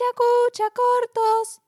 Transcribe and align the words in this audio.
Cucha, 0.00 0.16
cucha, 0.16 0.64
cortos. 0.70 1.60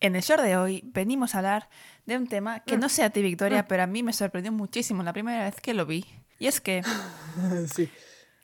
En 0.00 0.16
el 0.16 0.22
short 0.22 0.42
de 0.42 0.56
hoy 0.56 0.82
venimos 0.84 1.34
a 1.34 1.38
hablar 1.38 1.68
de 2.06 2.16
un 2.16 2.26
tema 2.26 2.60
que 2.64 2.76
no 2.76 2.88
sé 2.88 3.04
a 3.04 3.10
ti, 3.10 3.22
Victoria, 3.22 3.68
pero 3.68 3.84
a 3.84 3.86
mí 3.86 4.02
me 4.02 4.12
sorprendió 4.12 4.50
muchísimo 4.50 5.04
la 5.04 5.12
primera 5.12 5.44
vez 5.44 5.60
que 5.60 5.74
lo 5.74 5.86
vi. 5.86 6.04
Y 6.40 6.48
es 6.48 6.60
que 6.60 6.82
Sí. 7.72 7.88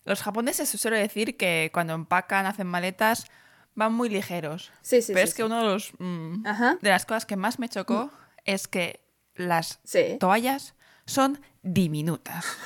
los 0.04 0.22
japoneses 0.22 0.68
se 0.68 0.78
suele 0.78 0.98
decir 0.98 1.36
que 1.36 1.70
cuando 1.74 1.94
empacan, 1.94 2.46
hacen 2.46 2.68
maletas, 2.68 3.26
van 3.74 3.92
muy 3.92 4.08
ligeros. 4.08 4.70
Sí, 4.82 5.02
sí, 5.02 5.12
pero 5.12 5.26
sí, 5.26 5.30
es 5.30 5.34
que 5.34 5.42
sí. 5.42 5.46
uno 5.46 5.58
de, 5.58 5.64
los, 5.64 5.92
mm, 5.98 6.46
Ajá. 6.46 6.78
de 6.80 6.90
las 6.90 7.04
cosas 7.04 7.26
que 7.26 7.34
más 7.36 7.58
me 7.58 7.68
chocó 7.68 8.12
es 8.44 8.68
que 8.68 9.04
las 9.34 9.80
Sí. 9.82 10.16
toallas 10.20 10.74
son 11.06 11.40
diminutas. 11.62 12.44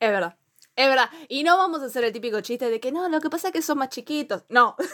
Es 0.00 0.10
verdad. 0.10 0.36
Es 0.74 0.88
verdad. 0.88 1.10
Y 1.28 1.44
no 1.44 1.56
vamos 1.58 1.82
a 1.82 1.86
hacer 1.86 2.04
el 2.04 2.12
típico 2.12 2.40
chiste 2.40 2.70
de 2.70 2.80
que 2.80 2.92
no, 2.92 3.08
lo 3.08 3.20
que 3.20 3.28
pasa 3.30 3.48
es 3.48 3.52
que 3.52 3.62
son 3.62 3.78
más 3.78 3.88
chiquitos. 3.90 4.44
No. 4.48 4.76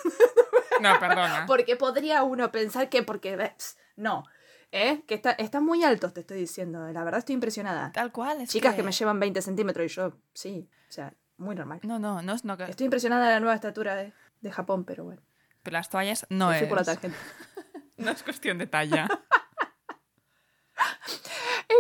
No, 0.81 0.97
perdona. 1.01 1.45
Porque 1.49 1.75
podría 1.75 2.23
uno 2.23 2.53
pensar 2.53 2.89
que 2.89 3.03
porque. 3.03 3.53
No. 3.97 4.23
¿Eh? 4.71 5.03
Que 5.09 5.15
está, 5.15 5.33
están 5.33 5.65
muy 5.65 5.83
altos, 5.83 6.15
te 6.15 6.21
estoy 6.21 6.39
diciendo. 6.39 6.87
La 6.93 7.03
verdad 7.03 7.19
estoy 7.19 7.35
impresionada. 7.35 7.91
Tal 7.91 8.13
cual. 8.13 8.43
Es 8.43 8.51
Chicas 8.51 8.77
que... 8.77 8.85
me 8.85 8.93
llevan 8.93 9.19
20 9.19 9.43
centímetros 9.43 9.91
y 9.91 9.95
yo, 9.95 10.13
sí. 10.35 10.71
O 10.89 10.93
sea, 10.93 11.15
muy 11.37 11.57
normal. 11.57 11.81
No, 11.83 11.99
no, 11.99 12.23
no 12.23 12.33
es 12.33 12.45
no 12.45 12.57
que... 12.57 12.63
Estoy 12.63 12.85
impresionada 12.85 13.27
de 13.27 13.33
la 13.33 13.41
nueva 13.41 13.57
estatura 13.57 13.97
de, 13.97 14.13
de 14.41 14.53
Japón, 14.53 14.85
pero 14.85 15.03
bueno. 15.03 15.21
Pero 15.65 15.75
las 15.75 15.91
toallas 15.91 16.27
no 16.31 16.51
Me 16.51 16.59
fui 16.59 16.65
es. 16.65 16.69
por 16.69 16.79
la 16.79 16.85
tangente. 16.85 17.19
No 17.97 18.13
es 18.13 18.23
cuestión 18.23 18.59
de 18.59 18.69
talla. 18.69 19.09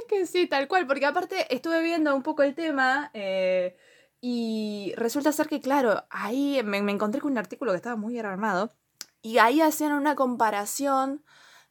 Que 0.09 0.27
sí, 0.27 0.47
tal 0.47 0.69
cual, 0.69 0.87
porque 0.87 1.05
aparte 1.07 1.55
estuve 1.55 1.83
viendo 1.83 2.15
un 2.17 2.23
poco 2.23 2.43
el 2.43 2.55
tema 2.55 3.11
eh, 3.13 3.77
y 4.21 4.95
resulta 4.97 5.33
ser 5.33 5.49
que, 5.49 5.61
claro, 5.61 6.05
ahí 6.11 6.61
me, 6.65 6.81
me 6.83 6.93
encontré 6.93 7.21
con 7.21 7.33
un 7.33 7.39
artículo 7.39 7.73
que 7.73 7.77
estaba 7.77 7.97
muy 7.97 8.15
bien 8.15 8.25
armado 8.25 8.73
y 9.21 9.39
ahí 9.39 9.61
hacían 9.61 9.93
una 9.93 10.15
comparación 10.15 11.25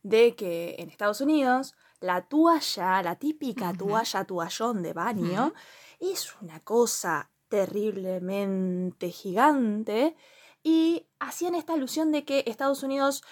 de 0.04 0.36
que 0.36 0.76
en 0.78 0.90
Estados 0.90 1.20
Unidos 1.20 1.74
la 2.00 2.28
toalla, 2.28 3.02
la 3.02 3.16
típica 3.16 3.70
Ujú. 3.70 3.78
toalla, 3.78 4.24
toallón 4.26 4.84
de 4.84 4.94
baño, 4.94 5.54
es 6.00 6.36
una 6.40 6.60
cosa 6.60 7.32
terriblemente 7.50 9.10
gigante 9.10 10.16
y 10.62 11.08
hacían 11.20 11.56
esta 11.56 11.74
alusión 11.74 12.12
de 12.12 12.24
que 12.24 12.44
Estados 12.46 12.84
Unidos 12.84 13.24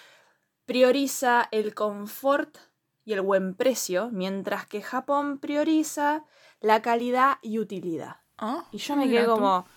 prioriza 0.66 1.48
el 1.52 1.76
confort 1.76 2.58
y 3.06 3.14
el 3.14 3.22
buen 3.22 3.54
precio, 3.56 4.10
mientras 4.12 4.66
que 4.66 4.82
Japón 4.82 5.38
prioriza 5.40 6.26
la 6.60 6.82
calidad 6.82 7.38
y 7.42 7.60
utilidad. 7.60 8.18
Ah, 8.38 8.66
Y 8.72 8.78
yo 8.80 8.96
me 8.96 9.08
quedé 9.08 9.26
tú. 9.26 9.32
como, 9.36 9.68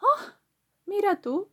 oh, 0.00 0.20
mira 0.86 1.20
tú, 1.20 1.50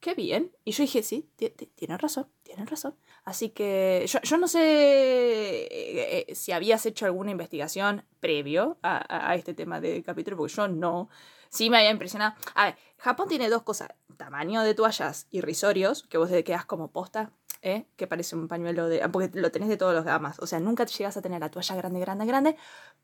qué 0.00 0.14
bien. 0.14 0.56
Y 0.64 0.70
yo 0.72 0.82
dije, 0.84 1.02
sí, 1.02 1.30
ti- 1.36 1.50
ti- 1.50 1.66
tienes 1.66 2.00
razón, 2.00 2.28
tienes 2.42 2.70
razón. 2.70 2.96
Así 3.24 3.50
que 3.50 4.04
yo, 4.08 4.20
yo 4.22 4.36
no 4.38 4.46
sé 4.46 4.60
eh, 4.62 6.24
eh, 6.28 6.34
si 6.34 6.52
habías 6.52 6.86
hecho 6.86 7.06
alguna 7.06 7.32
investigación 7.32 8.04
previo 8.20 8.78
a 8.82 9.34
este 9.34 9.52
tema 9.54 9.80
de 9.80 10.02
capítulo, 10.02 10.36
porque 10.36 10.54
yo 10.54 10.68
no. 10.68 11.08
Sí 11.48 11.70
me 11.70 11.78
había 11.78 11.90
impresionado. 11.90 12.34
A 12.54 12.66
ver, 12.66 12.76
Japón 12.98 13.28
tiene 13.28 13.48
dos 13.48 13.62
cosas. 13.62 13.88
Tamaño 14.16 14.62
de 14.62 14.74
toallas 14.74 15.26
irrisorios, 15.30 16.02
que 16.04 16.18
vos 16.18 16.28
te 16.30 16.42
quedás 16.44 16.64
como 16.66 16.90
posta, 16.90 17.32
¿eh? 17.66 17.86
que 17.96 18.06
parece 18.06 18.36
un 18.36 18.46
pañuelo 18.48 18.88
de... 18.88 19.06
Porque 19.08 19.30
lo 19.38 19.50
tenés 19.50 19.68
de 19.68 19.76
todos 19.76 19.92
los 19.94 20.04
gamas. 20.04 20.38
O 20.38 20.46
sea, 20.46 20.60
nunca 20.60 20.86
llegas 20.86 21.16
a 21.16 21.22
tener 21.22 21.40
la 21.40 21.50
toalla 21.50 21.74
grande, 21.74 22.00
grande, 22.00 22.24
grande, 22.26 22.56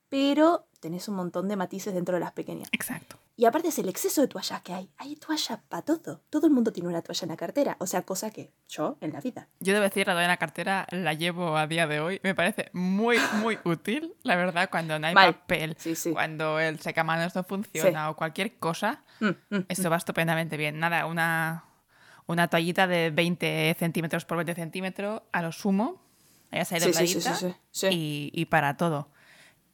pero 0.09 0.67
tenés 0.81 1.09
un 1.09 1.17
montón 1.17 1.49
de 1.49 1.57
matices 1.57 1.93
dentro 1.95 2.15
de 2.15 2.21
las 2.21 2.33
pequeñas. 2.33 2.69
Exacto. 2.73 3.19
Y 3.37 3.47
aparte 3.47 3.69
es 3.69 3.79
el 3.79 3.89
exceso 3.89 4.21
de 4.21 4.29
toallas 4.29 4.61
que 4.63 4.73
hay. 4.75 4.91
Hay 4.99 5.17
toalla 5.17 5.63
para 5.69 5.83
todo. 5.83 6.21
Todo 6.31 6.47
el 6.47 6.53
mundo 6.53 6.73
tiene 6.73 6.89
una 6.89 7.03
toalla 7.03 7.25
en 7.25 7.29
la 7.31 7.37
cartera. 7.37 7.77
O 7.81 7.87
sea, 7.87 8.03
cosa 8.03 8.31
que 8.31 8.53
yo 8.69 8.99
en 9.01 9.13
la 9.13 9.21
vida. 9.21 9.49
Yo 9.59 9.73
debo 9.73 9.83
decir, 9.85 10.07
la 10.07 10.15
doy 10.15 10.23
en 10.25 10.29
la 10.29 10.37
cartera 10.37 10.87
la 10.91 11.15
llevo 11.15 11.57
a 11.57 11.67
día 11.67 11.87
de 11.87 12.01
hoy. 12.01 12.21
Me 12.23 12.35
parece 12.35 12.71
muy, 12.73 13.19
muy 13.41 13.59
útil, 13.65 14.15
la 14.23 14.37
verdad, 14.37 14.69
cuando 14.71 14.99
no 14.99 15.07
hay 15.09 15.15
Mal. 15.15 15.35
papel, 15.35 15.75
Sí, 15.79 15.97
sí. 15.97 16.13
cuando 16.13 16.61
el 16.61 16.79
secamanos 16.81 17.35
no 17.35 17.43
funciona 17.43 18.11
o 18.11 18.17
cualquier 18.17 18.59
cosa. 18.59 19.03
Mm, 19.21 19.31
mm, 19.51 19.65
Esto 19.69 19.91
va 19.91 19.97
estupendamente 19.97 20.57
bien. 20.57 20.79
Nada, 20.79 21.07
una, 21.07 21.65
una 22.27 22.49
toallita 22.49 22.87
de 22.87 23.11
20 23.11 23.75
centímetros 23.79 24.25
por 24.25 24.37
20 24.39 24.55
centímetros 24.55 25.23
a 25.33 25.43
lo 25.43 25.53
sumo. 25.53 26.01
Ya 26.51 26.65
se 26.65 26.79
Sí, 26.81 26.93
sí, 26.93 27.07
sí, 27.07 27.21
sí, 27.21 27.33
sí, 27.35 27.55
sí. 27.71 27.87
Y, 27.91 28.31
y 28.35 28.45
para 28.47 28.77
todo. 28.77 29.09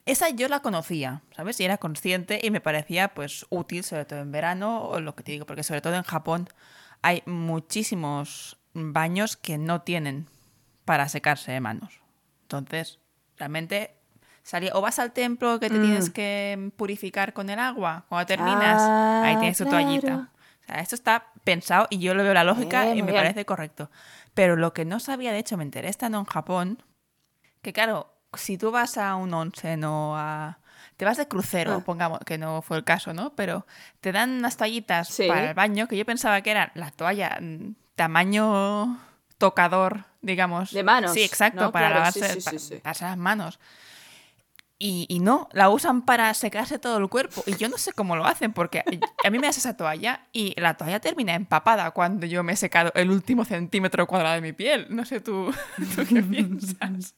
Esa 0.07 0.31
yo 0.31 0.49
la 0.49 0.61
conocía, 0.61 1.23
¿sabes? 1.37 1.61
Y 1.61 1.65
era 1.65 1.77
consciente 1.77 2.41
y 2.43 2.51
me 2.51 2.61
parecía 2.61 3.09
pues 3.15 3.45
útil, 3.51 3.85
sobre 3.85 4.05
todo 4.07 4.21
en 4.21 4.33
verano, 4.33 4.83
o 4.85 5.01
lo 5.01 5.15
que 5.15 5.23
te 5.23 5.33
digo, 5.33 5.45
porque 5.45 5.63
sobre 5.63 5.81
todo 5.83 5.95
en 5.97 6.03
Japón 6.05 6.49
hay 7.03 7.23
muchísimos 7.27 8.57
baños 8.73 9.37
que 9.37 9.59
no 9.59 9.83
tienen 9.83 10.27
para 10.85 11.09
secarse 11.09 11.53
de 11.53 11.61
manos. 11.61 12.01
Entonces, 12.43 12.99
realmente 13.37 13.91
salía, 14.43 14.73
o 14.75 14.81
vas 14.81 14.99
al 14.99 15.13
templo 15.13 15.61
que 15.61 15.69
te 15.69 15.79
Mm. 15.79 15.83
tienes 15.83 16.11
que 16.11 16.71
purificar 16.77 17.35
con 17.35 17.51
el 17.51 17.59
agua, 17.59 18.07
cuando 18.09 18.25
terminas, 18.27 18.81
Ah, 18.81 19.21
ahí 19.25 19.37
tienes 19.37 19.59
tu 19.59 19.67
toallita. 19.67 20.07
claro. 20.07 20.23
Sea, 20.23 20.38
esto 20.77 20.95
está 20.95 21.27
pensado 21.45 21.87
y 21.91 21.99
yo 21.99 22.15
lo 22.15 22.23
veo 22.23 22.34
la 22.34 22.45
lógica 22.45 22.84
Bien, 22.84 22.99
y 22.99 23.03
me 23.03 23.12
bien. 23.12 23.23
parece 23.23 23.45
correcto. 23.45 23.91
Pero 24.34 24.56
lo 24.56 24.73
que 24.73 24.84
no 24.84 25.01
sabía, 25.01 25.33
de 25.33 25.39
hecho, 25.39 25.56
me 25.56 25.65
enteré 25.65 25.89
estando 25.89 26.19
en 26.19 26.25
Japón, 26.25 26.83
que 27.62 27.73
claro, 27.73 28.12
si 28.34 28.59
tú 28.59 28.71
vas 28.71 28.99
a 28.99 29.15
un 29.17 29.33
onsen 29.34 29.84
o 29.84 30.17
a... 30.17 30.59
Te 30.97 31.05
vas 31.05 31.17
de 31.17 31.29
crucero, 31.29 31.77
Ah. 31.79 31.84
pongamos, 31.84 32.19
que 32.27 32.39
no 32.39 32.61
fue 32.62 32.77
el 32.77 32.84
caso, 32.84 33.15
¿no? 33.15 33.34
Pero 33.34 33.67
te 34.01 34.11
dan 34.12 34.31
unas 34.39 34.56
toallitas 34.56 35.09
Sí. 35.09 35.27
para 35.29 35.49
el 35.51 35.55
baño 35.55 35.87
que 35.89 35.97
yo 35.97 36.05
pensaba 36.05 36.41
que 36.43 36.51
eran 36.51 36.71
la 36.75 36.91
toalla 36.91 37.39
mm, 37.41 37.75
tamaño 37.95 38.99
tocador, 39.39 40.05
digamos. 40.21 40.73
De 40.73 40.83
manos, 40.83 41.12
Sí, 41.12 41.23
exacto, 41.23 41.61
¿no? 41.62 41.73
para 41.73 41.87
Claro, 41.87 42.00
lavarse, 42.00 42.41
sí, 42.41 42.59
sí, 42.59 42.81
las 42.85 43.17
manos. 43.17 43.59
Y, 44.81 45.06
y 45.09 45.19
no, 45.19 45.49
la 45.53 45.71
usan 45.71 46.03
para 46.03 46.33
secarse 46.34 46.78
todo 46.78 46.99
el 46.99 47.09
cuerpo. 47.09 47.43
Y 47.47 47.56
yo 47.56 47.69
no 47.69 47.78
sé 47.78 47.93
cómo 47.93 48.15
lo 48.15 48.25
hacen, 48.25 48.53
porque 48.53 48.84
a 49.25 49.31
mí 49.31 49.39
me 49.41 49.47
das 49.49 49.59
esa 49.59 49.77
toalla 49.77 50.28
y 50.33 50.55
la 50.61 50.77
toalla 50.77 51.00
termina 51.00 51.34
empapada 51.34 51.91
cuando 51.91 52.27
yo 52.27 52.44
me 52.44 52.53
he 52.53 52.56
secado 52.56 52.93
el 52.94 53.11
último 53.11 53.44
centímetro 53.44 54.06
cuadrado 54.06 54.37
de 54.37 54.41
mi 54.41 54.53
piel. 54.53 54.87
No 54.91 55.05
sé 55.05 55.21
tú, 55.21 55.53
¿tú 55.97 56.03
qué 56.09 56.22
piensas. 56.22 57.15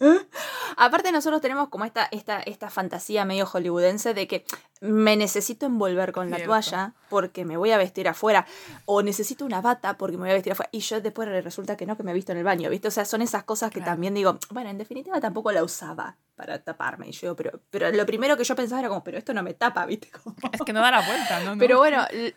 Aparte 0.76 1.10
nosotros 1.10 1.40
tenemos 1.40 1.68
como 1.70 1.84
esta, 1.84 2.08
esta, 2.12 2.40
esta 2.40 2.70
fantasía 2.70 3.24
medio 3.24 3.46
hollywoodense 3.46 4.14
de 4.14 4.28
que 4.28 4.44
me 4.80 5.16
necesito 5.16 5.66
envolver 5.66 6.12
con 6.12 6.30
la 6.30 6.42
toalla 6.44 6.92
porque 7.08 7.44
me 7.44 7.56
voy 7.56 7.72
a 7.72 7.78
vestir 7.78 8.06
afuera. 8.08 8.46
O 8.84 9.02
necesito 9.02 9.44
una 9.44 9.60
bata 9.60 9.96
porque 9.96 10.16
me 10.16 10.24
voy 10.24 10.30
a 10.30 10.34
vestir 10.34 10.52
afuera. 10.52 10.68
Y 10.70 10.80
yo 10.80 11.00
después 11.00 11.28
resulta 11.28 11.76
que 11.76 11.86
no, 11.86 11.96
que 11.96 12.02
me 12.04 12.12
he 12.12 12.14
visto 12.14 12.30
en 12.32 12.38
el 12.38 12.44
baño, 12.44 12.70
¿viste? 12.70 12.88
O 12.88 12.92
sea, 12.92 13.04
son 13.04 13.22
esas 13.22 13.42
cosas 13.42 13.70
que 13.70 13.80
Claro. 13.80 13.92
también 13.92 14.14
digo, 14.14 14.38
bueno, 14.50 14.70
en 14.70 14.78
definitiva 14.78 15.20
tampoco 15.20 15.50
la 15.50 15.64
usaba 15.64 16.16
para 16.38 16.62
taparme. 16.62 17.08
Y 17.08 17.12
yo, 17.12 17.36
pero, 17.36 17.60
pero 17.68 17.90
lo 17.90 18.06
primero 18.06 18.36
que 18.36 18.44
yo 18.44 18.54
pensaba 18.56 18.80
era 18.80 18.88
como, 18.88 19.04
pero 19.04 19.18
esto 19.18 19.34
no 19.34 19.42
me 19.42 19.52
tapa, 19.54 19.84
¿viste? 19.84 20.08
Como- 20.10 20.36
Es 20.52 20.60
que 20.62 20.72
no 20.72 20.80
da 20.80 20.90
la 20.92 21.06
vuelta, 21.06 21.40
¿no? 21.40 21.54
no. 21.54 21.58
Pero 21.58 21.78
bueno, 21.78 22.06
eh, 22.10 22.34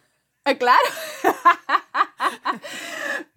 claro. 0.57 0.87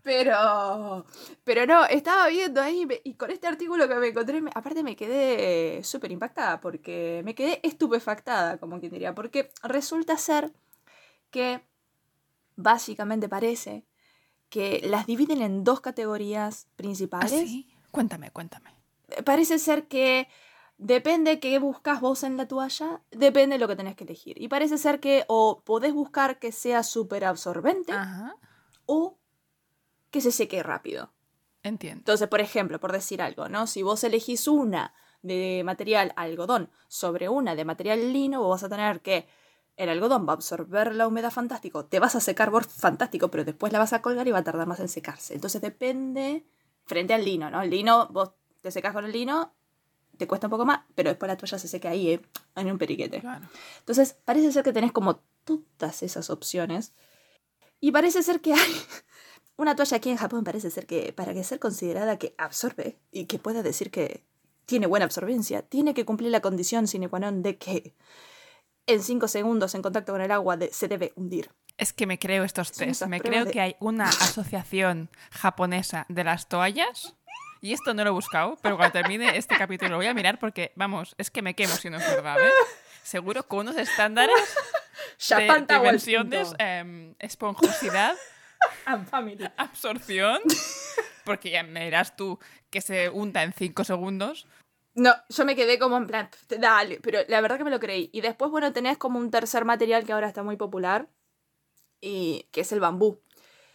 pero, 0.03 1.05
pero 1.45 1.67
no, 1.67 1.85
estaba 1.87 2.29
viendo 2.29 2.61
ahí 2.61 2.87
me- 2.87 3.01
y 3.05 3.15
con 3.15 3.31
este 3.31 3.47
artículo 3.47 3.89
que 3.89 3.95
me 3.97 4.09
encontré, 4.09 4.41
me- 4.41 4.51
aparte 4.55 4.83
me 4.83 4.97
quedé 4.97 5.79
eh, 5.79 5.85
súper 5.85 6.13
impactada 6.13 6.61
porque 6.61 7.23
me 7.25 7.35
quedé 7.35 7.61
estupefactada, 7.63 8.59
como 8.59 8.79
quien 8.81 8.93
diría, 8.93 9.15
porque 9.15 9.51
resulta 9.63 10.17
ser 10.19 10.53
que 11.31 11.63
básicamente 12.57 13.29
parece 13.29 13.85
que 14.49 14.81
las 14.85 15.07
dividen 15.07 15.43
en 15.43 15.65
dos 15.65 15.81
categorías 15.81 16.67
¿Ah, 16.69 16.73
principales. 16.77 17.31
sí? 17.31 17.75
Cuéntame, 17.91 18.31
cuéntame. 18.31 18.71
Parece 19.25 19.59
ser 19.59 19.87
que 19.89 20.29
depende 20.79 21.41
qué 21.41 21.59
buscas 21.59 22.01
vos 22.01 22.23
en 22.25 22.37
la 22.37 22.49
toalla, 22.49 23.03
depende 23.11 23.55
de 23.55 23.61
lo 23.61 23.69
que 23.69 23.77
tenés 23.77 23.97
que 23.97 24.05
elegir. 24.05 24.41
Y 24.41 24.49
parece 24.49 24.79
ser 24.79 25.01
que 25.01 25.25
o 25.29 25.63
podés 25.65 25.93
buscar 25.93 26.39
que 26.39 26.53
sea 26.53 26.83
súper 26.83 27.25
absorbente 27.25 27.93
Ajá, 27.93 28.37
o 28.87 29.19
que 30.11 30.21
se 30.21 30.33
seque 30.33 30.63
rápido. 30.63 31.13
entiendo. 31.63 32.01
Entonces, 32.01 32.29
por 32.29 32.41
ejemplo, 32.41 32.79
por 32.81 32.93
decir 32.93 33.23
algo, 33.23 33.49
¿no? 33.49 33.67
Si 33.67 33.83
vos 33.83 34.05
elegís 34.05 34.47
una 34.49 34.95
de 35.23 35.63
material 35.65 36.13
algodón 36.17 36.71
sobre 36.89 37.29
una 37.29 37.55
de 37.55 37.65
material 37.65 38.13
lino, 38.13 38.41
vos 38.43 38.51
vas 38.51 38.65
a 38.65 38.69
tener 38.69 39.01
que 39.01 39.27
el 39.77 39.89
algodón 39.89 40.27
va 40.27 40.33
a 40.33 40.37
absorber 40.37 40.95
la 40.95 41.09
humedad 41.09 41.31
fantástico, 41.31 41.87
te 41.87 41.99
vas 41.99 42.15
a 42.15 42.21
secar 42.21 42.51
vos 42.51 42.67
fantástico, 42.67 43.31
pero 43.31 43.45
después 43.45 43.73
la 43.73 43.79
vas 43.79 43.93
a 43.93 44.03
colgar 44.03 44.29
y 44.29 44.31
va 44.31 44.39
a 44.39 44.45
tardar 44.45 44.67
más 44.67 44.81
en 44.81 44.89
secarse. 44.89 45.35
Entonces 45.35 45.61
depende 45.61 46.47
frente 46.85 47.15
al 47.15 47.25
lino, 47.25 47.51
¿no? 47.51 47.63
El 47.63 47.71
lino, 47.71 48.09
vos 48.09 48.33
te 48.61 48.71
secas 48.71 48.93
con 48.93 49.05
el 49.05 49.13
lino, 49.13 49.55
te 50.17 50.27
cuesta 50.27 50.47
un 50.47 50.51
poco 50.53 50.65
más, 50.65 50.81
pero 50.95 51.11
después 51.11 51.29
la 51.29 51.37
toalla 51.37 51.59
se 51.59 51.69
seca 51.69 51.91
ahí, 51.91 52.11
¿eh? 52.13 52.21
en 52.57 52.71
un 52.71 52.79
periquete. 52.79 53.21
Claro. 53.21 53.49
Entonces, 53.81 54.17
parece 54.25 54.53
ser 54.53 54.63
que 54.65 54.73
tenés 54.73 54.93
como 54.93 55.23
todas 55.45 56.03
esas 56.03 56.31
opciones. 56.31 56.93
Y 57.81 57.93
parece 57.93 58.23
ser 58.23 58.41
que 58.41 58.55
hay 58.55 58.61
una 59.57 59.77
toalla 59.77 59.97
aquí 59.99 60.11
en 60.11 60.17
Japón, 60.17 60.45
parece 60.45 60.71
ser 60.71 60.87
que 60.87 61.13
para 61.13 61.35
que 61.35 61.45
ser 61.45 61.59
considerada 61.59 62.19
que 62.19 62.35
absorbe 62.39 62.99
y 63.13 63.27
que 63.27 63.39
pueda 63.39 63.63
decir 63.63 63.91
que 63.91 64.25
tiene 64.67 64.87
buena 64.87 65.05
absorbencia, 65.05 65.63
tiene 65.63 65.93
que 65.93 66.05
cumplir 66.07 66.31
la 66.31 66.41
condición 66.41 66.87
sine 66.89 67.09
qua 67.09 67.21
non 67.21 67.43
de 67.45 67.59
que 67.59 67.93
en 68.87 69.03
5 69.03 69.29
segundos 69.29 69.75
en 69.75 69.83
contacto 69.83 70.13
con 70.13 70.21
el 70.23 70.31
agua 70.33 70.57
de- 70.57 70.73
se 70.73 70.89
debe 70.89 71.13
hundir. 71.17 71.51
Es 71.77 71.93
que 71.93 72.07
me 72.07 72.19
creo 72.19 72.45
estos 72.45 72.71
test. 72.73 73.03
Me 73.07 73.21
creo 73.21 73.45
de- 73.45 73.51
que 73.51 73.61
hay 73.61 73.77
una 73.81 74.09
asociación 74.09 75.11
japonesa 75.31 76.07
de 76.09 76.23
las 76.25 76.49
toallas. 76.49 77.17
Y 77.65 77.73
esto 77.73 77.95
no 77.95 78.05
lo 78.05 78.11
he 78.11 78.13
buscado, 78.13 78.59
pero 78.61 78.77
cuando 78.77 78.93
termine 78.93 79.39
este 79.39 79.57
capítulo 79.57 79.93
lo 79.93 79.97
voy 79.97 80.07
a 80.07 80.13
mirar 80.13 80.39
porque, 80.39 80.73
vamos, 80.77 81.15
es 81.17 81.31
que 81.31 81.41
me 81.41 81.55
quemo 81.55 81.73
si 81.73 81.89
no 81.89 81.97
es 81.97 82.07
verdad, 82.07 82.37
¿eh? 82.47 82.53
Seguro 83.03 83.49
con 83.49 83.61
unos 83.61 83.79
estándares 83.79 84.37
de 85.31 85.65
dimensiones, 85.67 86.53
em, 86.59 87.15
esponjosidad, 87.19 88.15
absorción. 89.57 90.41
Porque 91.25 91.53
ya 91.53 91.63
me 91.63 91.87
dirás 91.87 92.17
tú 92.17 92.39
que 92.69 92.83
se 92.83 93.09
unta 93.09 93.43
en 93.43 93.55
5 93.55 93.83
segundos. 93.85 94.47
No, 94.95 95.15
yo 95.31 95.47
me 95.47 95.57
quedé 95.57 95.79
como 95.79 95.97
en 95.97 96.07
plan, 96.07 96.29
dale, 96.59 97.01
pero 97.03 97.21
la 97.29 97.41
verdad 97.41 97.57
que 97.57 97.65
me 97.65 97.71
lo 97.71 97.81
creí. 97.81 98.11
Y 98.13 98.21
después, 98.21 98.51
bueno, 98.51 98.75
tenés 98.75 98.99
como 98.99 99.19
un 99.19 99.31
tercer 99.31 99.65
material 99.65 100.05
que 100.05 100.13
ahora 100.13 100.29
está 100.29 100.43
muy 100.43 100.59
popular, 100.59 101.09
y 102.03 102.47
que 102.53 102.61
es 102.61 102.73
el 102.73 102.81
bambú. 102.81 103.23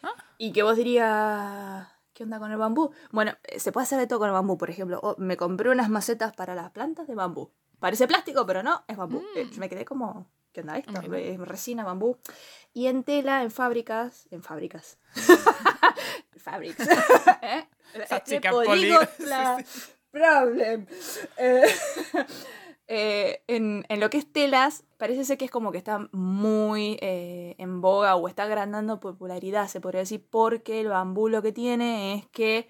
Ah. 0.04 0.14
Y 0.38 0.52
que 0.52 0.62
vos 0.62 0.78
dirías, 0.78 1.88
¿qué 2.20 2.26
onda 2.26 2.38
con 2.38 2.52
el 2.52 2.58
bambú? 2.58 2.92
Bueno, 3.12 3.32
eh, 3.44 3.62
se 3.62 3.72
puede 3.72 3.86
hacer 3.86 3.98
de 3.98 4.06
todo 4.06 4.20
con 4.20 4.28
el 4.28 4.34
bambú, 4.34 4.58
por 4.58 4.70
ejemplo. 4.70 5.00
oh, 5.02 5.16
me 5.18 5.38
compré 5.38 5.70
unas 5.70 5.90
macetas 5.90 6.36
para 6.36 6.54
las 6.54 6.70
plantas 6.72 7.08
de 7.08 7.16
bambú. 7.16 7.50
Parece 7.80 8.08
plástico, 8.08 8.46
pero 8.46 8.62
no, 8.62 8.84
es 8.90 8.98
bambú. 8.98 9.22
Mm. 9.22 9.38
Eh, 9.38 9.50
yo 9.50 9.60
me 9.62 9.70
quedé 9.70 9.86
como, 9.86 10.30
¿qué 10.52 10.60
onda 10.60 10.78
esto? 10.78 10.92
Es 11.14 11.40
resina, 11.40 11.86
bambú. 11.86 12.18
Y 12.74 12.88
en 12.88 13.06
tela, 13.06 13.42
en 13.42 13.52
fábricas, 13.52 14.28
en 14.32 14.44
fábricas. 14.44 14.98
Fabrics. 16.38 16.88
¿Eh? 17.42 17.68
Esa 17.94 18.18
Este 18.18 18.36
chica 18.36 18.52
políglota 18.52 19.58
problem. 20.12 20.86
Eh, 21.38 21.64
eh, 22.92 23.44
en, 23.48 23.86
en 23.88 24.00
lo 24.00 24.10
que 24.10 24.18
es 24.18 24.32
telas, 24.32 24.84
parece 24.98 25.24
ser 25.24 25.38
que 25.38 25.46
es 25.46 25.52
como 25.52 25.72
que 25.72 25.78
está 25.78 26.10
muy 26.12 26.98
eh, 27.02 27.54
en 27.60 27.82
boga 27.82 28.16
o 28.16 28.28
está 28.28 28.44
agrandando 28.44 29.00
popularidad, 29.00 29.68
se 29.68 29.80
podría 29.80 30.00
decir, 30.02 30.26
porque 30.28 30.80
el 30.82 30.88
bambú 30.88 31.30
lo 31.30 31.42
que 31.44 31.52
tiene 31.52 32.16
es 32.16 32.28
que 32.30 32.68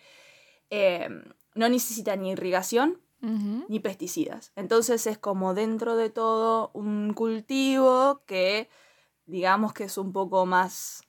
eh, 0.70 1.08
no 1.56 1.70
necesita 1.70 2.16
ni 2.18 2.32
irrigación 2.32 3.00
ni 3.22 3.80
pesticidas. 3.80 4.52
Entonces 4.56 5.08
es 5.08 5.18
como 5.18 5.54
dentro 5.54 5.96
de 5.96 6.10
todo 6.10 6.70
un 6.74 7.14
cultivo 7.14 8.22
que 8.26 8.70
digamos 9.26 9.74
que 9.74 9.86
es 9.86 9.98
un 9.98 10.12
poco 10.14 10.46
más 10.46 11.02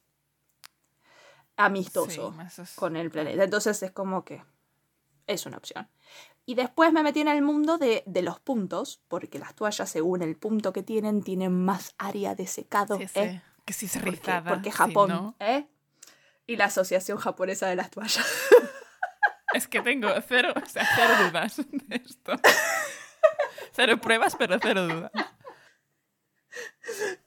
amistoso 1.56 2.30
Sí, 2.30 2.36
más 2.36 2.58
es- 2.58 2.74
con 2.74 2.96
el 2.96 3.10
planeta. 3.10 3.44
Entonces 3.44 3.82
es 3.82 3.90
como 3.92 4.24
que 4.24 4.42
es 5.26 5.46
una 5.46 5.58
opción. 5.58 5.88
Y 6.46 6.54
después 6.54 6.92
me 6.92 7.02
metí 7.02 7.20
en 7.20 7.28
el 7.28 7.42
mundo 7.42 7.78
de, 7.78 8.02
de 8.06 8.22
los 8.22 8.40
puntos, 8.40 9.00
porque 9.08 9.38
las 9.38 9.54
toallas, 9.54 9.88
según 9.88 10.22
el 10.22 10.36
punto 10.36 10.72
que 10.72 10.82
tienen, 10.82 11.22
tienen 11.22 11.52
más 11.64 11.94
área 11.98 12.34
de 12.34 12.46
secado. 12.46 12.96
Sí, 12.96 13.04
¿eh? 13.14 13.40
sí, 13.44 13.62
Que 13.64 13.72
si 13.72 13.86
es 13.86 13.92
Porque, 13.92 14.10
rizada. 14.10 14.50
porque 14.50 14.72
Japón, 14.72 15.08
no- 15.10 15.36
¿eh? 15.38 15.68
Y 16.46 16.56
la 16.56 16.64
Asociación 16.64 17.18
Japonesa 17.18 17.68
de 17.68 17.76
las 17.76 17.90
Toallas. 17.90 18.26
Es 19.52 19.66
que 19.66 19.80
tengo 19.82 20.08
cero, 20.28 20.54
o 20.54 20.64
sea, 20.68 20.86
cero 20.94 21.12
dudas 21.28 21.56
de 21.56 21.96
esto. 21.96 22.32
Cero 23.72 24.00
pruebas, 24.00 24.36
pero 24.36 24.56
cero 24.62 24.86
dudas. 24.86 25.10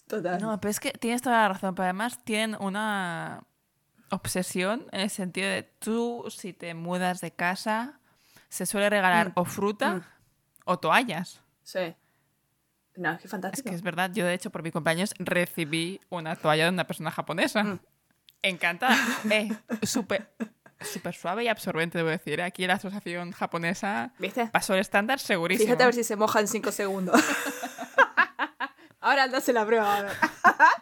Total. 0.07 0.42
No, 0.42 0.60
pero 0.60 0.69
es 0.71 0.80
que 0.80 0.92
tienes 0.92 1.21
toda 1.21 1.42
la 1.42 1.50
razón. 1.50 1.75
Pero 1.75 1.83
además 1.83 2.24
tienen 2.24 2.56
una 2.62 3.44
obsesión 4.10 4.88
en 4.92 5.01
el 5.01 5.10
sentido 5.10 5.50
de 5.50 5.63
tú, 5.63 6.25
si 6.30 6.54
te 6.54 6.74
mudas 6.74 7.19
de 7.21 7.31
casa, 7.31 8.00
se 8.53 8.65
suele 8.65 8.89
regalar 8.89 9.29
Mm. 9.29 9.33
o 9.35 9.45
fruta 9.45 9.95
Mm. 9.95 10.01
o 10.65 10.77
toallas. 10.79 11.41
Sí. 11.63 11.95
No, 12.95 13.11
es 13.13 13.17
que 13.19 13.25
Es 13.25 13.31
fantástico. 13.31 13.69
que 13.69 13.75
es 13.75 13.81
verdad, 13.81 14.11
yo 14.13 14.25
de 14.25 14.33
hecho 14.35 14.51
por 14.51 14.61
mi 14.61 14.71
cumpleaños 14.71 15.13
recibí 15.17 16.00
una 16.09 16.35
toalla 16.35 16.65
de 16.65 16.69
una 16.69 16.85
persona 16.85 17.09
japonesa. 17.11 17.63
Mm. 17.63 17.79
Encantada. 18.44 18.95
Eh, 19.31 19.50
súper 19.83 20.29
súper 20.81 21.15
suave 21.15 21.45
y 21.45 21.47
absorbente, 21.47 21.97
debo 21.97 22.09
decir. 22.09 22.39
¿eh? 22.41 22.44
Aquí 22.44 22.67
la 22.67 22.73
asociación 22.73 23.31
japonesa 23.31 24.11
¿Viste? 24.19 24.47
pasó 24.47 24.73
el 24.73 24.81
estándar 24.81 25.17
segurísimo. 25.19 25.65
Fíjate 25.67 25.83
a 25.83 25.85
ver 25.88 25.95
si 25.95 26.03
se 26.03 26.15
moja 26.17 26.39
en 26.41 26.47
5 26.50 26.71
segundos. 26.73 27.15
Ahora 29.00 29.23
andase 29.23 29.53
la 29.53 29.65
prueba. 29.65 29.95
a 29.97 30.01
ver. 30.03 30.11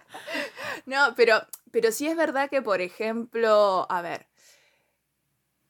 no, 0.85 1.13
pero, 1.15 1.41
pero 1.71 1.91
sí 1.91 2.07
es 2.07 2.15
verdad 2.17 2.49
que, 2.49 2.61
por 2.61 2.81
ejemplo, 2.81 3.85
a 3.89 4.01
ver. 4.01 4.27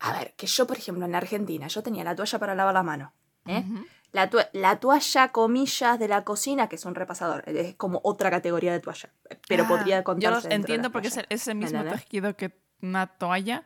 A 0.03 0.13
ver, 0.17 0.33
que 0.35 0.47
yo, 0.47 0.65
por 0.67 0.77
ejemplo, 0.77 1.05
en 1.05 1.13
Argentina, 1.15 1.67
yo 1.67 1.83
tenía 1.83 2.03
la 2.03 2.15
toalla 2.15 2.39
para 2.39 2.55
lavar 2.55 2.73
la 2.73 2.83
mano. 2.83 3.13
¿eh? 3.45 3.63
La, 4.11 4.29
tua- 4.29 4.49
la 4.53 4.79
toalla, 4.79 5.29
comillas, 5.29 5.97
de 5.99 6.07
la 6.07 6.23
cocina, 6.23 6.67
que 6.67 6.75
es 6.75 6.85
un 6.85 6.95
repasador. 6.95 7.43
Es 7.47 7.75
como 7.75 8.01
otra 8.03 8.29
categoría 8.29 8.71
de 8.73 8.79
toalla. 8.79 9.09
Pero 9.47 9.63
Ah, 9.65 9.67
podría 9.67 10.03
contarse 10.03 10.27
Yo 10.27 10.31
los 10.35 10.43
de 10.43 10.55
entiendo 10.55 10.91
porque 10.91 11.07
es 11.09 11.17
el, 11.17 11.23
toallas. 11.27 11.41
es 11.41 11.47
el 11.47 11.55
mismo 11.55 11.79
¿Entendés? 11.79 12.03
tejido 12.05 12.35
que 12.35 12.59
una 12.81 13.07
toalla, 13.07 13.63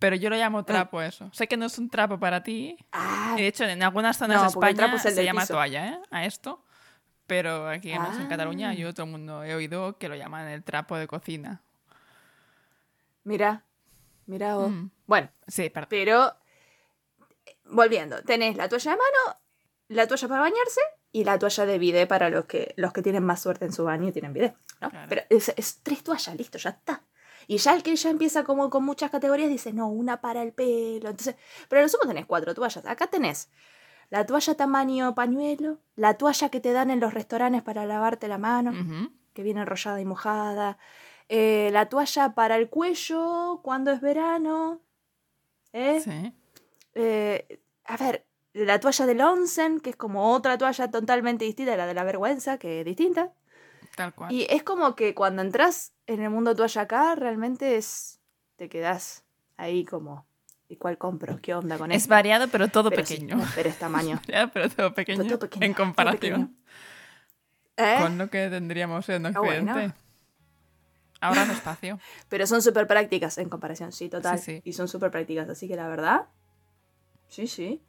pero 0.00 0.16
yo 0.16 0.28
lo 0.28 0.36
llamo 0.36 0.64
trapo 0.64 1.00
eso. 1.02 1.30
Sé 1.32 1.46
que 1.46 1.56
no 1.56 1.66
es 1.66 1.78
un 1.78 1.88
trapo 1.88 2.18
para 2.18 2.42
ti. 2.42 2.76
Ah, 2.92 3.34
de 3.36 3.46
hecho, 3.46 3.64
en 3.64 3.82
algunas 3.82 4.16
zonas 4.18 4.36
No, 4.36 4.42
de 4.42 4.46
el 4.48 4.50
España 4.52 4.76
trapo 4.76 4.96
es 4.96 5.04
el 5.06 5.14
se 5.14 5.24
llama 5.24 5.40
piso. 5.42 5.54
toalla, 5.54 5.88
¿eh? 5.88 5.98
A 6.10 6.24
esto. 6.24 6.64
Pero 7.28 7.68
aquí 7.68 7.92
además 7.92 8.16
en 8.18 8.26
Ah. 8.26 8.28
Cataluña 8.28 8.74
yo 8.74 8.92
todo 8.92 9.06
el 9.06 9.12
mundo 9.12 9.44
he 9.44 9.54
oído 9.54 9.98
que 9.98 10.08
lo 10.08 10.16
llaman 10.16 10.48
el 10.48 10.62
trapo 10.64 10.96
de 10.96 11.06
cocina. 11.06 11.62
mira, 13.24 13.64
mira 14.28 14.56
vos. 14.56 14.70
Mm. 14.70 14.90
Bueno, 15.06 15.30
Sí, 15.46 15.70
perdón. 15.70 15.88
Pero, 15.90 16.34
volviendo, 17.64 18.22
tenés 18.22 18.56
la 18.56 18.68
toalla 18.68 18.92
de 18.92 18.96
mano, 18.96 19.40
la 19.88 20.06
toalla 20.06 20.28
para 20.28 20.40
bañarse 20.42 20.80
y 21.10 21.24
la 21.24 21.38
toalla 21.38 21.66
de 21.66 21.78
bidé 21.78 22.06
para 22.06 22.30
los 22.30 22.44
que, 22.44 22.74
los 22.76 22.92
que 22.92 23.02
tienen 23.02 23.24
más 23.24 23.40
suerte 23.40 23.64
en 23.64 23.72
su 23.72 23.84
baño 23.84 24.08
y 24.08 24.12
tienen 24.12 24.32
bidé. 24.32 24.54
¿no? 24.80 24.90
Claro. 24.90 25.06
Pero 25.08 25.22
es, 25.30 25.52
es 25.56 25.80
tres 25.82 26.04
toallas, 26.04 26.36
listo, 26.36 26.58
ya 26.58 26.70
está. 26.70 27.02
Y 27.46 27.56
ya 27.56 27.74
el 27.74 27.82
que 27.82 27.96
ya 27.96 28.10
empieza 28.10 28.44
como 28.44 28.68
con 28.68 28.84
muchas 28.84 29.10
categorías 29.10 29.48
dice, 29.48 29.72
no, 29.72 29.88
una 29.88 30.20
para 30.20 30.42
el 30.42 30.52
pelo. 30.52 31.08
Entonces, 31.08 31.34
pero 31.68 31.80
lo 31.80 31.88
sumo 31.88 32.06
tenés 32.06 32.26
cuatro 32.26 32.54
toallas. 32.54 32.84
Acá 32.84 33.06
tenés 33.06 33.48
la 34.10 34.26
toalla 34.26 34.54
tamaño 34.54 35.14
pañuelo, 35.14 35.78
la 35.96 36.14
toalla 36.14 36.50
que 36.50 36.60
te 36.60 36.72
dan 36.72 36.90
en 36.90 37.00
los 37.00 37.14
restaurantes 37.14 37.62
para 37.62 37.86
lavarte 37.86 38.28
la 38.28 38.38
mano 38.38 38.72
que 39.32 39.42
viene 39.42 39.60
enrollada 39.60 40.00
y 40.00 40.04
mojada. 40.04 40.78
Eh, 41.28 41.70
la 41.72 41.88
toalla 41.88 42.34
para 42.34 42.56
el 42.56 42.68
cuello 42.68 43.60
cuando 43.62 43.90
es 43.90 44.00
verano. 44.00 44.80
¿eh? 45.72 46.00
Sí. 46.02 46.32
Eh, 46.94 47.60
a 47.84 47.96
ver, 47.96 48.26
la 48.54 48.80
toalla 48.80 49.06
del 49.06 49.20
onsen, 49.20 49.80
que 49.80 49.90
es 49.90 49.96
como 49.96 50.32
otra 50.32 50.58
toalla 50.58 50.90
totalmente 50.90 51.44
distinta 51.44 51.76
la 51.76 51.86
de 51.86 51.94
la 51.94 52.04
vergüenza, 52.04 52.58
que 52.58 52.80
es 52.80 52.84
distinta. 52.84 53.32
Tal 53.96 54.14
cual. 54.14 54.32
Y 54.32 54.46
es 54.48 54.62
como 54.62 54.94
que 54.94 55.14
cuando 55.14 55.42
entras 55.42 55.92
en 56.06 56.22
el 56.22 56.30
mundo 56.30 56.54
toalla 56.56 56.82
acá, 56.82 57.14
realmente 57.14 57.76
es. 57.76 58.20
te 58.56 58.68
quedas 58.68 59.24
ahí 59.56 59.84
como. 59.84 60.26
¿Y 60.70 60.76
cuál 60.76 60.98
compro? 60.98 61.38
¿Qué 61.40 61.54
onda 61.54 61.78
con 61.78 61.90
es 61.92 62.02
esto? 62.02 62.10
variado, 62.10 62.48
pero 62.48 62.68
todo 62.68 62.90
Pero 62.90 63.02
pequeño. 63.02 63.38
pero 63.54 63.68
es 63.70 63.78
tamaño. 63.78 64.20
Ya, 64.28 64.48
pero 64.48 64.68
todo 64.68 64.92
pequeño, 64.94 65.24
Todo 65.26 65.38
pequeño, 65.38 65.64
en 65.64 65.72
todo 65.74 65.84
comparación 65.86 66.20
pequeño. 66.20 66.54
¿Eh? 67.78 67.96
con 68.02 68.18
lo 68.18 68.28
que 68.28 68.48
tendríamos 68.50 69.08
en 69.08 69.26
Ah, 69.26 69.32
bueno. 69.40 69.94
Ahora 71.20 71.44
no 71.44 71.52
espacio. 71.52 71.98
Pero 72.28 72.46
son 72.46 72.62
súper 72.62 72.86
prácticas 72.86 73.38
en 73.38 73.48
comparación, 73.48 73.92
sí, 73.92 74.08
total. 74.08 74.38
Sí, 74.38 74.56
sí. 74.56 74.62
Y 74.64 74.72
son 74.72 74.88
súper 74.88 75.10
prácticas, 75.10 75.48
así 75.48 75.68
que 75.68 75.76
la 75.76 75.88
verdad. 75.88 76.26
Sí, 77.28 77.46
sí. 77.46 77.82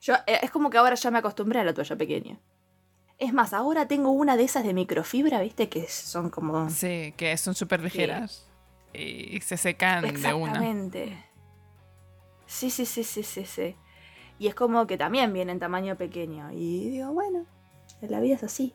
Yo, 0.00 0.14
eh, 0.26 0.40
es 0.42 0.50
como 0.50 0.70
que 0.70 0.78
ahora 0.78 0.94
ya 0.94 1.10
me 1.10 1.18
acostumbré 1.18 1.60
a 1.60 1.64
la 1.64 1.74
toalla 1.74 1.96
pequeña. 1.96 2.38
Es 3.18 3.32
más, 3.32 3.52
ahora 3.52 3.88
tengo 3.88 4.10
una 4.10 4.36
de 4.36 4.44
esas 4.44 4.64
de 4.64 4.74
microfibra, 4.74 5.40
¿viste? 5.40 5.68
Que 5.68 5.88
son 5.88 6.30
como. 6.30 6.68
Sí, 6.70 7.14
que 7.16 7.36
son 7.36 7.54
súper 7.54 7.80
ligeras 7.80 8.46
y 8.92 9.40
se 9.40 9.56
secan 9.56 10.02
de 10.02 10.34
una. 10.34 10.52
Exactamente. 10.52 11.24
Sí, 12.46 12.70
sí, 12.70 12.86
sí, 12.86 13.04
sí, 13.04 13.22
sí, 13.22 13.44
sí. 13.44 13.76
Y 14.38 14.48
es 14.48 14.54
como 14.54 14.86
que 14.86 14.98
también 14.98 15.32
viene 15.32 15.52
en 15.52 15.58
tamaño 15.58 15.96
pequeño. 15.96 16.50
Y 16.52 16.90
digo, 16.90 17.12
bueno, 17.12 17.46
la 18.02 18.20
vida 18.20 18.36
es 18.36 18.44
así. 18.44 18.74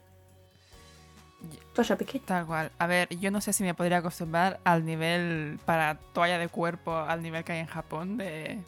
Toalla 1.73 1.95
pequeña. 1.97 2.25
Tal 2.25 2.45
cual. 2.45 2.71
A 2.77 2.87
ver, 2.87 3.07
yo 3.17 3.31
no 3.31 3.41
sé 3.41 3.53
si 3.53 3.63
me 3.63 3.73
podría 3.73 3.97
acostumbrar 3.97 4.59
al 4.63 4.85
nivel 4.85 5.59
para 5.65 5.95
toalla 6.13 6.37
de 6.37 6.47
cuerpo, 6.49 6.95
al 6.95 7.21
nivel 7.23 7.43
que 7.43 7.53
hay 7.53 7.59
en 7.59 7.67
Japón, 7.67 8.17
de 8.17 8.59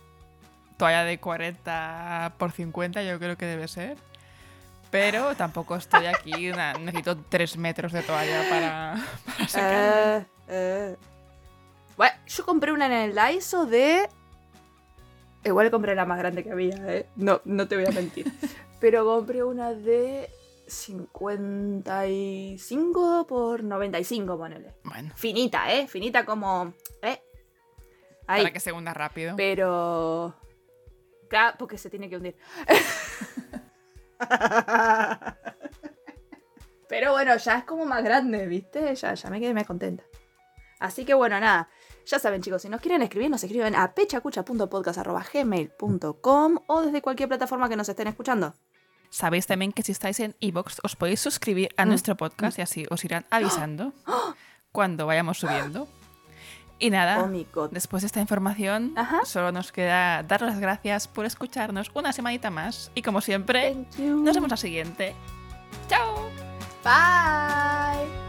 toalla 0.77 1.03
de 1.03 1.19
40 1.19 2.33
por 2.37 2.51
50, 2.51 3.03
yo 3.03 3.19
creo 3.19 3.37
que 3.37 3.45
debe 3.45 3.67
ser. 3.67 3.97
Pero 4.89 5.35
tampoco 5.35 5.75
estoy 5.75 6.05
aquí, 6.05 6.49
una- 6.51 6.73
necesito 6.73 7.17
3 7.17 7.57
metros 7.57 7.91
de 7.91 8.03
toalla 8.03 8.43
para, 8.49 8.95
para 9.25 9.47
secar. 9.47 9.71
Eh, 10.21 10.25
eh. 10.47 10.95
Bueno, 11.97 12.13
yo 12.27 12.45
compré 12.45 12.71
una 12.71 12.85
en 12.85 12.91
el 12.93 13.15
Daiso 13.15 13.65
de. 13.65 14.07
Igual 15.43 15.69
compré 15.71 15.93
la 15.95 16.05
más 16.05 16.17
grande 16.19 16.43
que 16.43 16.51
había, 16.51 16.75
¿eh? 16.87 17.05
No, 17.15 17.41
no 17.43 17.67
te 17.67 17.75
voy 17.75 17.85
a 17.85 17.91
mentir. 17.91 18.31
Pero 18.79 19.03
compré 19.05 19.43
una 19.43 19.73
de 19.73 20.29
55 20.73 23.27
por 23.27 23.63
95, 23.63 24.37
ponele. 24.37 24.73
Bueno, 24.83 25.11
Finita, 25.15 25.73
¿eh? 25.73 25.87
Finita 25.87 26.25
como. 26.25 26.73
¿eh? 27.01 27.21
Ahí. 28.27 28.41
para 28.41 28.53
que 28.53 28.59
se 28.59 28.71
hunda 28.71 28.93
rápido. 28.93 29.35
Pero. 29.35 30.35
Claro, 31.29 31.55
porque 31.57 31.77
se 31.77 31.89
tiene 31.89 32.09
que 32.09 32.17
hundir. 32.17 32.35
Pero 36.89 37.11
bueno, 37.11 37.35
ya 37.37 37.57
es 37.57 37.63
como 37.63 37.85
más 37.85 38.03
grande, 38.03 38.45
¿viste? 38.45 38.93
Ya, 38.95 39.13
ya 39.13 39.29
me 39.29 39.39
quedé 39.39 39.53
más 39.53 39.65
contenta. 39.65 40.03
Así 40.79 41.05
que 41.05 41.13
bueno, 41.13 41.39
nada. 41.39 41.69
Ya 42.05 42.19
saben, 42.19 42.41
chicos, 42.41 42.61
si 42.61 42.67
nos 42.69 42.81
quieren 42.81 43.01
escribir, 43.01 43.29
nos 43.29 43.41
escriben 43.43 43.75
a 43.75 43.93
pechacucha.podcast.gmail.com 43.93 46.57
o 46.67 46.81
desde 46.81 47.01
cualquier 47.01 47.29
plataforma 47.29 47.69
que 47.69 47.77
nos 47.77 47.87
estén 47.87 48.07
escuchando. 48.07 48.53
Sabéis 49.13 49.45
también 49.45 49.71
que 49.71 49.83
si 49.83 49.91
estáis 49.91 50.19
en 50.21 50.35
iVoox 50.39 50.79
os 50.81 50.95
podéis 50.95 51.19
suscribir 51.19 51.69
a 51.77 51.85
nuestro 51.85 52.17
podcast 52.17 52.57
y 52.57 52.63
así 52.63 52.85
os 52.89 53.05
irán 53.05 53.27
avisando 53.29 53.93
cuando 54.71 55.05
vayamos 55.05 55.37
subiendo. 55.37 55.87
Y 56.79 56.89
nada, 56.89 57.23
Oh 57.23 57.69
después 57.71 58.01
de 58.01 58.07
esta 58.07 58.21
información, 58.21 58.93
Ajá. 58.95 59.23
solo 59.23 59.51
nos 59.51 59.71
queda 59.71 60.23
dar 60.23 60.41
las 60.41 60.59
gracias 60.59 61.07
por 61.07 61.25
escucharnos 61.27 61.91
una 61.93 62.11
semanita 62.11 62.49
más. 62.49 62.91
Y 62.95 63.03
como 63.03 63.21
siempre, 63.21 63.85
nos 63.99 64.33
vemos 64.33 64.49
la 64.49 64.57
siguiente. 64.57 65.13
¡Chao! 65.87 66.31
Bye. 66.83 68.22